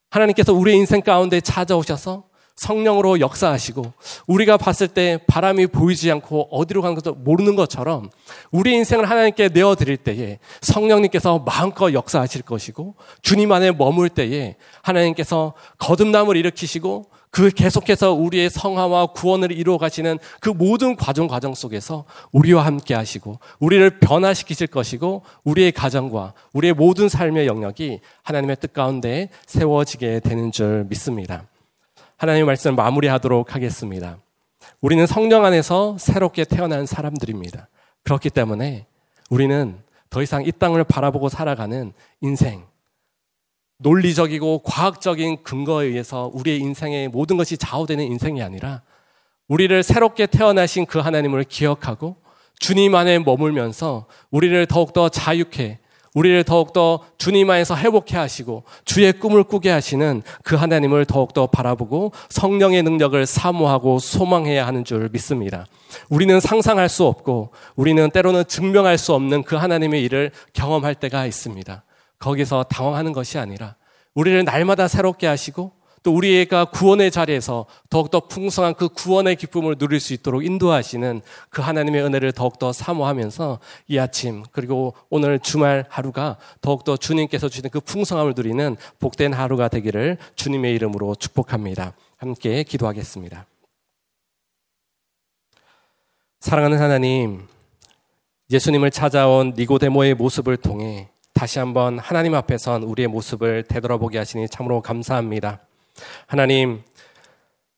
하나님께서 0.10 0.54
우리의 0.54 0.78
인생 0.78 1.02
가운데 1.02 1.40
찾아오셔서 1.40 2.24
성령으로 2.56 3.20
역사하시고 3.20 3.94
우리가 4.28 4.58
봤을 4.58 4.88
때 4.88 5.20
바람이 5.28 5.68
보이지 5.68 6.12
않고 6.12 6.50
어디로 6.52 6.82
가는 6.82 6.96
것도 6.96 7.16
모르는 7.16 7.56
것처럼 7.56 8.10
우리 8.52 8.74
인생을 8.74 9.10
하나님께 9.10 9.50
내어 9.50 9.76
드릴 9.76 9.98
때에 9.98 10.40
성령님께서 10.62 11.40
마음껏 11.40 11.94
역사하실 11.94 12.44
것이고 12.44 12.96
주님 13.22 13.52
안에 13.52 13.72
머물 13.72 14.10
때에 14.10 14.56
하나님께서 14.82 15.54
거듭남을 15.80 16.38
일으키시고 16.38 17.06
그 17.34 17.50
계속해서 17.50 18.14
우리의 18.14 18.52
성화와 18.52 19.08
구원을 19.08 19.52
이루어 19.52 19.80
가시는 19.80 20.20
그 20.40 20.50
모든 20.50 20.96
과정 20.96 21.28
과정 21.28 21.56
속에서 21.56 22.06
우리와 22.32 22.64
함께 22.64 22.94
하시고 22.94 23.40
우리를 23.60 24.00
변화시키실 24.00 24.68
것이고 24.68 25.24
우리의 25.44 25.72
가정과 25.72 26.34
우리의 26.54 26.74
모든 26.74 27.10
삶의 27.10 27.48
영역이 27.48 28.02
하나님의 28.22 28.58
뜻 28.60 28.72
가운데 28.74 29.30
세워지게 29.48 30.20
되는 30.20 30.52
줄 30.52 30.86
믿습니다. 30.88 31.48
하나님의 32.18 32.46
말씀 32.46 32.76
마무리하도록 32.76 33.56
하겠습니다. 33.56 34.18
우리는 34.82 35.06
성령 35.08 35.46
안에서 35.46 35.98
새롭게 35.98 36.46
태어난 36.46 36.86
사람들입니다. 36.86 37.68
그렇기 38.04 38.30
때문에 38.30 38.86
우리는 39.30 39.80
더 40.10 40.22
이상 40.22 40.46
이 40.46 40.52
땅을 40.52 40.84
바라보고 40.84 41.30
살아가는 41.30 41.94
인생, 42.22 42.66
논리적이고 43.80 44.60
과학적인 44.60 45.44
근거에 45.44 45.88
의해서 45.88 46.32
우리의 46.34 46.60
인생의 46.60 47.10
모든 47.10 47.36
것이 47.38 47.58
좌우되는 47.58 48.04
인생이 48.04 48.42
아니라 48.42 48.84
우리를 49.48 49.84
새롭게 49.84 50.28
태어나신 50.28 50.86
그 50.86 51.00
하나님을 51.00 51.44
기억하고 51.44 52.18
주님 52.60 52.96
안에 52.96 53.20
머물면서 53.20 54.06
우리를 54.32 54.66
더욱더 54.68 55.10
자유케 55.10 55.80
우리를 56.14 56.44
더욱더 56.44 57.00
주님 57.18 57.50
안에서 57.50 57.76
회복해 57.76 58.18
하시고 58.18 58.64
주의 58.86 59.12
꿈을 59.14 59.44
꾸게 59.44 59.70
하시는 59.70 60.22
그 60.44 60.56
하나님을 60.56 61.06
더욱더 61.06 61.48
바라보고 61.48 62.12
성령의 62.30 62.84
능력을 62.84 63.26
사모하고 63.26 64.00
소망해야 64.00 64.66
하는 64.68 64.86
줄 64.86 65.10
믿습니다. 65.12 65.66
우리는 66.10 66.40
상상할 66.40 66.90
수 66.90 67.06
없고 67.06 67.52
우리는 67.76 68.10
때로는 68.12 68.46
증명할 68.46 68.98
수 68.98 69.14
없는 69.14 69.44
그 69.44 69.56
하나님의 69.56 70.04
일을 70.04 70.32
경험할 70.54 70.96
때가 70.96 71.26
있습니다. 71.26 71.84
거기서 72.20 72.64
당황하는 72.64 73.12
것이 73.12 73.38
아니라 73.38 73.76
우리를 74.14 74.44
날마다 74.44 74.88
새롭게 74.88 75.28
하시고 75.28 75.72
또 76.04 76.14
우리가 76.14 76.66
구원의 76.66 77.12
자리에서 77.12 77.66
더욱더 77.90 78.20
풍성한 78.20 78.76
그 78.76 78.90
구원의 78.90 79.38
기쁨을 79.38 79.78
누릴 79.78 80.02
수 80.02 80.14
있도록 80.14 80.46
인도하시는 80.46 81.22
그 81.50 81.62
하나님의 81.62 82.04
은혜를 82.04 82.34
더욱더 82.34 82.74
사모하면서 82.74 83.60
이 83.88 83.98
아침 83.98 84.44
그리고 84.52 84.94
오늘 85.10 85.40
주말 85.40 85.86
하루가 85.88 86.38
더욱더 86.62 86.98
주님께서 86.98 87.48
주시는 87.48 87.70
그 87.70 87.80
풍성함을 87.80 88.34
누리는 88.36 88.76
복된 89.00 89.32
하루가 89.32 89.70
되기를 89.70 90.18
주님의 90.36 90.76
이름으로 90.76 91.16
축복합니다. 91.16 91.94
함께 92.18 92.64
기도하겠습니다. 92.64 93.46
사랑하는 96.42 96.78
하나님, 96.78 97.48
예수님을 98.52 98.92
찾아온 98.92 99.54
니고데모의 99.58 100.16
모습을 100.16 100.58
통해 100.58 101.08
다시 101.34 101.60
한번 101.60 101.98
하나님 101.98 102.36
앞에 102.36 102.58
선 102.58 102.84
우리의 102.84 103.08
모습을 103.08 103.64
되돌아보게 103.64 104.18
하시니 104.18 104.50
참으로 104.50 104.82
감사합니다. 104.82 105.62
하나님, 106.28 106.82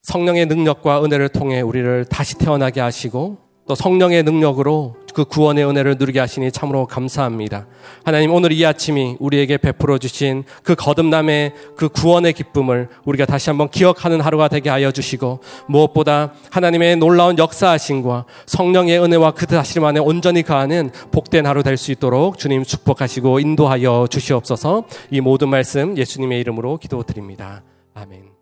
성령의 0.03 0.45
능력과 0.45 1.03
은혜를 1.03 1.29
통해 1.29 1.61
우리를 1.61 2.05
다시 2.05 2.37
태어나게 2.37 2.79
하시고 2.79 3.37
또 3.67 3.73
성령의 3.73 4.21
능력으로 4.23 4.95
그 5.15 5.23
구원의 5.23 5.65
은혜를 5.65 5.95
누리게 5.97 6.19
하시니 6.19 6.51
참으로 6.51 6.85
감사합니다. 6.85 7.65
하나님 8.03 8.31
오늘 8.33 8.51
이 8.51 8.63
아침이 8.65 9.15
우리에게 9.19 9.57
베풀어 9.57 9.97
주신 9.97 10.43
그 10.61 10.75
거듭남의 10.75 11.53
그 11.75 11.87
구원의 11.87 12.33
기쁨을 12.33 12.89
우리가 13.05 13.25
다시 13.25 13.49
한번 13.49 13.69
기억하는 13.69 14.19
하루가 14.21 14.49
되게 14.49 14.69
하여 14.69 14.91
주시고 14.91 15.39
무엇보다 15.67 16.33
하나님의 16.51 16.97
놀라운 16.97 17.37
역사하심과 17.37 18.25
성령의 18.45 18.99
은혜와 18.99 19.31
그 19.31 19.47
다스림 19.47 19.85
안에 19.85 19.99
온전히 20.01 20.43
가하는 20.43 20.91
복된 21.11 21.45
하루 21.45 21.63
될 21.63 21.77
수 21.77 21.91
있도록 21.91 22.37
주님 22.37 22.63
축복하시고 22.63 23.39
인도하여 23.39 24.07
주시옵소서 24.09 24.85
이 25.11 25.21
모든 25.21 25.49
말씀 25.49 25.97
예수님의 25.97 26.39
이름으로 26.41 26.77
기도드립니다. 26.77 27.63
아멘. 27.95 28.34